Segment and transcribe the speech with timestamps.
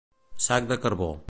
[0.45, 1.11] Sac de carbó.